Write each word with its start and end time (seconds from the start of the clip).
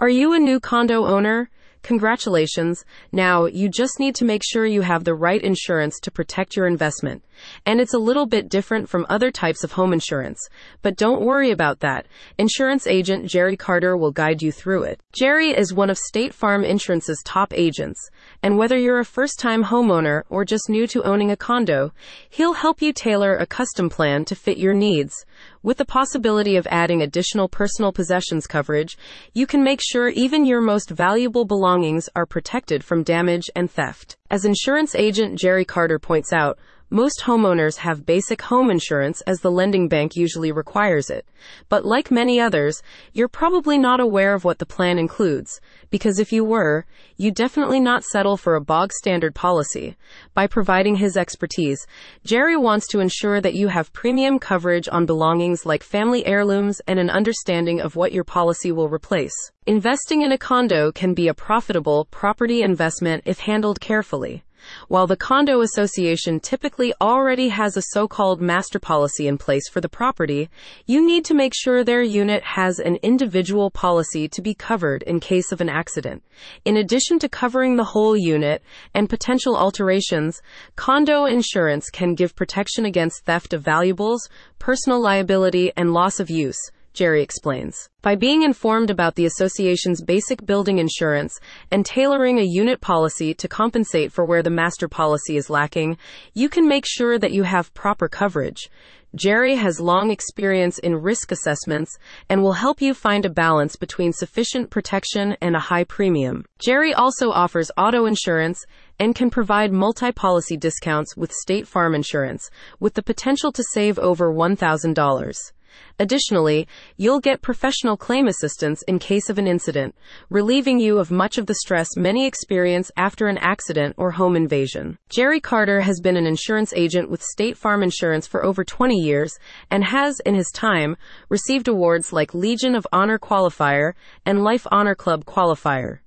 Are 0.00 0.08
you 0.08 0.32
a 0.32 0.38
new 0.38 0.60
condo 0.60 1.06
owner? 1.06 1.50
Congratulations. 1.88 2.84
Now, 3.12 3.46
you 3.46 3.70
just 3.70 3.98
need 3.98 4.14
to 4.16 4.26
make 4.26 4.42
sure 4.44 4.66
you 4.66 4.82
have 4.82 5.04
the 5.04 5.14
right 5.14 5.40
insurance 5.40 5.98
to 6.00 6.10
protect 6.10 6.54
your 6.54 6.66
investment. 6.66 7.24
And 7.64 7.80
it's 7.80 7.94
a 7.94 7.98
little 7.98 8.26
bit 8.26 8.50
different 8.50 8.90
from 8.90 9.06
other 9.08 9.30
types 9.30 9.64
of 9.64 9.72
home 9.72 9.94
insurance. 9.94 10.46
But 10.82 10.98
don't 10.98 11.22
worry 11.22 11.50
about 11.50 11.80
that. 11.80 12.04
Insurance 12.36 12.86
agent 12.86 13.30
Jerry 13.30 13.56
Carter 13.56 13.96
will 13.96 14.10
guide 14.10 14.42
you 14.42 14.52
through 14.52 14.82
it. 14.82 15.00
Jerry 15.12 15.56
is 15.56 15.72
one 15.72 15.88
of 15.88 15.96
State 15.96 16.34
Farm 16.34 16.62
Insurance's 16.62 17.22
top 17.24 17.54
agents. 17.54 18.10
And 18.42 18.58
whether 18.58 18.76
you're 18.76 18.98
a 18.98 19.04
first 19.06 19.38
time 19.38 19.64
homeowner 19.64 20.24
or 20.28 20.44
just 20.44 20.68
new 20.68 20.86
to 20.88 21.02
owning 21.04 21.30
a 21.30 21.38
condo, 21.38 21.94
he'll 22.28 22.52
help 22.52 22.82
you 22.82 22.92
tailor 22.92 23.34
a 23.34 23.46
custom 23.46 23.88
plan 23.88 24.26
to 24.26 24.34
fit 24.34 24.58
your 24.58 24.74
needs. 24.74 25.24
With 25.62 25.78
the 25.78 25.84
possibility 25.84 26.56
of 26.56 26.66
adding 26.70 27.00
additional 27.00 27.48
personal 27.48 27.92
possessions 27.92 28.46
coverage, 28.46 28.98
you 29.32 29.46
can 29.46 29.64
make 29.64 29.80
sure 29.82 30.08
even 30.08 30.44
your 30.44 30.60
most 30.60 30.90
valuable 30.90 31.44
belongings 31.44 31.77
are 32.16 32.26
protected 32.26 32.84
from 32.84 33.02
damage 33.02 33.50
and 33.54 33.70
theft. 33.70 34.16
As 34.30 34.44
insurance 34.44 34.94
agent 34.94 35.38
Jerry 35.38 35.64
Carter 35.64 35.98
points 35.98 36.32
out, 36.32 36.58
most 36.90 37.22
homeowners 37.24 37.76
have 37.76 38.06
basic 38.06 38.40
home 38.40 38.70
insurance 38.70 39.20
as 39.22 39.40
the 39.40 39.50
lending 39.50 39.88
bank 39.88 40.16
usually 40.16 40.50
requires 40.50 41.10
it. 41.10 41.26
But 41.68 41.84
like 41.84 42.10
many 42.10 42.40
others, 42.40 42.82
you're 43.12 43.28
probably 43.28 43.76
not 43.76 44.00
aware 44.00 44.32
of 44.32 44.44
what 44.44 44.58
the 44.58 44.66
plan 44.66 44.98
includes, 44.98 45.60
because 45.90 46.18
if 46.18 46.32
you 46.32 46.44
were, 46.44 46.86
you'd 47.16 47.34
definitely 47.34 47.78
not 47.78 48.04
settle 48.04 48.36
for 48.36 48.54
a 48.54 48.60
bog 48.60 48.92
standard 48.92 49.34
policy. 49.34 49.96
By 50.32 50.46
providing 50.46 50.96
his 50.96 51.16
expertise, 51.16 51.86
Jerry 52.24 52.56
wants 52.56 52.86
to 52.88 53.00
ensure 53.00 53.40
that 53.40 53.54
you 53.54 53.68
have 53.68 53.92
premium 53.92 54.38
coverage 54.38 54.88
on 54.90 55.04
belongings 55.04 55.66
like 55.66 55.82
family 55.82 56.24
heirlooms 56.24 56.80
and 56.86 56.98
an 56.98 57.10
understanding 57.10 57.80
of 57.80 57.96
what 57.96 58.12
your 58.12 58.24
policy 58.24 58.72
will 58.72 58.88
replace. 58.88 59.34
Investing 59.66 60.22
in 60.22 60.32
a 60.32 60.38
condo 60.38 60.90
can 60.90 61.12
be 61.12 61.28
a 61.28 61.34
profitable 61.34 62.06
property 62.10 62.62
investment 62.62 63.22
if 63.26 63.40
handled 63.40 63.80
carefully. 63.80 64.42
While 64.88 65.06
the 65.06 65.16
condo 65.16 65.60
association 65.60 66.40
typically 66.40 66.92
already 67.00 67.48
has 67.48 67.76
a 67.76 67.82
so-called 67.90 68.40
master 68.40 68.78
policy 68.78 69.26
in 69.26 69.38
place 69.38 69.68
for 69.68 69.80
the 69.80 69.88
property, 69.88 70.50
you 70.86 71.04
need 71.04 71.24
to 71.26 71.34
make 71.34 71.52
sure 71.54 71.84
their 71.84 72.02
unit 72.02 72.42
has 72.42 72.78
an 72.78 72.96
individual 72.96 73.70
policy 73.70 74.28
to 74.28 74.42
be 74.42 74.54
covered 74.54 75.02
in 75.02 75.20
case 75.20 75.52
of 75.52 75.60
an 75.60 75.68
accident. 75.68 76.22
In 76.64 76.76
addition 76.76 77.18
to 77.20 77.28
covering 77.28 77.76
the 77.76 77.84
whole 77.84 78.16
unit 78.16 78.62
and 78.94 79.08
potential 79.08 79.56
alterations, 79.56 80.40
condo 80.76 81.24
insurance 81.24 81.90
can 81.90 82.14
give 82.14 82.36
protection 82.36 82.84
against 82.84 83.24
theft 83.24 83.52
of 83.52 83.62
valuables, 83.62 84.28
personal 84.58 85.00
liability, 85.00 85.72
and 85.76 85.92
loss 85.92 86.20
of 86.20 86.30
use. 86.30 86.58
Jerry 86.98 87.22
explains. 87.22 87.88
By 88.02 88.16
being 88.16 88.42
informed 88.42 88.90
about 88.90 89.14
the 89.14 89.24
association's 89.24 90.02
basic 90.02 90.44
building 90.44 90.80
insurance 90.80 91.38
and 91.70 91.86
tailoring 91.86 92.40
a 92.40 92.44
unit 92.44 92.80
policy 92.80 93.34
to 93.34 93.46
compensate 93.46 94.10
for 94.12 94.24
where 94.24 94.42
the 94.42 94.50
master 94.50 94.88
policy 94.88 95.36
is 95.36 95.48
lacking, 95.48 95.96
you 96.34 96.48
can 96.48 96.66
make 96.66 96.84
sure 96.84 97.16
that 97.16 97.30
you 97.30 97.44
have 97.44 97.72
proper 97.72 98.08
coverage. 98.08 98.68
Jerry 99.14 99.54
has 99.54 99.78
long 99.78 100.10
experience 100.10 100.80
in 100.80 100.96
risk 100.96 101.30
assessments 101.30 101.96
and 102.28 102.42
will 102.42 102.54
help 102.54 102.82
you 102.82 102.94
find 102.94 103.24
a 103.24 103.30
balance 103.30 103.76
between 103.76 104.12
sufficient 104.12 104.68
protection 104.68 105.36
and 105.40 105.54
a 105.54 105.60
high 105.70 105.84
premium. 105.84 106.46
Jerry 106.58 106.92
also 106.92 107.30
offers 107.30 107.70
auto 107.76 108.06
insurance 108.06 108.66
and 108.98 109.14
can 109.14 109.30
provide 109.30 109.70
multi-policy 109.70 110.56
discounts 110.56 111.16
with 111.16 111.30
State 111.30 111.68
Farm 111.68 111.94
Insurance 111.94 112.50
with 112.80 112.94
the 112.94 113.04
potential 113.04 113.52
to 113.52 113.62
save 113.72 114.00
over 114.00 114.34
$1,000. 114.34 115.52
Additionally, 115.98 116.66
you'll 116.96 117.20
get 117.20 117.42
professional 117.42 117.96
claim 117.96 118.26
assistance 118.26 118.82
in 118.88 118.98
case 118.98 119.28
of 119.28 119.38
an 119.38 119.46
incident, 119.46 119.94
relieving 120.30 120.78
you 120.78 120.98
of 120.98 121.10
much 121.10 121.38
of 121.38 121.46
the 121.46 121.54
stress 121.54 121.96
many 121.96 122.26
experience 122.26 122.90
after 122.96 123.26
an 123.26 123.38
accident 123.38 123.94
or 123.98 124.12
home 124.12 124.36
invasion. 124.36 124.98
Jerry 125.08 125.40
Carter 125.40 125.80
has 125.80 126.00
been 126.00 126.16
an 126.16 126.26
insurance 126.26 126.72
agent 126.74 127.10
with 127.10 127.22
State 127.22 127.56
Farm 127.56 127.82
Insurance 127.82 128.26
for 128.26 128.44
over 128.44 128.64
20 128.64 128.94
years 128.94 129.38
and 129.70 129.84
has, 129.84 130.20
in 130.26 130.34
his 130.34 130.50
time, 130.54 130.96
received 131.28 131.68
awards 131.68 132.12
like 132.12 132.34
Legion 132.34 132.74
of 132.74 132.86
Honor 132.92 133.18
Qualifier 133.18 133.92
and 134.24 134.44
Life 134.44 134.66
Honor 134.70 134.94
Club 134.94 135.24
Qualifier. 135.24 136.00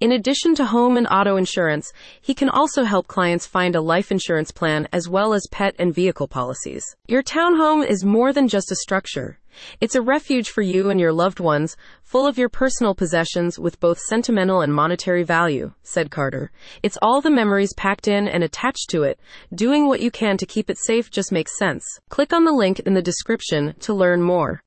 In 0.00 0.12
addition 0.12 0.54
to 0.56 0.66
home 0.66 0.96
and 0.96 1.06
auto 1.10 1.36
insurance, 1.36 1.92
he 2.20 2.34
can 2.34 2.48
also 2.48 2.84
help 2.84 3.06
clients 3.06 3.46
find 3.46 3.74
a 3.74 3.80
life 3.80 4.10
insurance 4.10 4.50
plan 4.50 4.88
as 4.92 5.08
well 5.08 5.34
as 5.34 5.46
pet 5.50 5.74
and 5.78 5.94
vehicle 5.94 6.28
policies. 6.28 6.84
Your 7.06 7.22
townhome 7.22 7.86
is 7.86 8.04
more 8.04 8.32
than 8.32 8.48
just 8.48 8.72
a 8.72 8.76
structure. 8.76 9.38
It's 9.80 9.94
a 9.94 10.02
refuge 10.02 10.50
for 10.50 10.62
you 10.62 10.90
and 10.90 11.00
your 11.00 11.12
loved 11.12 11.40
ones, 11.40 11.76
full 12.02 12.26
of 12.26 12.38
your 12.38 12.48
personal 12.48 12.94
possessions 12.94 13.58
with 13.58 13.80
both 13.80 13.98
sentimental 13.98 14.60
and 14.60 14.72
monetary 14.72 15.24
value, 15.24 15.72
said 15.82 16.10
Carter. 16.10 16.50
It's 16.82 16.98
all 17.02 17.20
the 17.20 17.30
memories 17.30 17.74
packed 17.76 18.08
in 18.08 18.28
and 18.28 18.44
attached 18.44 18.88
to 18.90 19.02
it. 19.02 19.18
Doing 19.54 19.86
what 19.86 20.00
you 20.00 20.10
can 20.10 20.36
to 20.38 20.46
keep 20.46 20.70
it 20.70 20.78
safe 20.78 21.10
just 21.10 21.32
makes 21.32 21.58
sense. 21.58 21.84
Click 22.08 22.32
on 22.32 22.44
the 22.44 22.52
link 22.52 22.80
in 22.80 22.94
the 22.94 23.02
description 23.02 23.74
to 23.80 23.94
learn 23.94 24.22
more. 24.22 24.56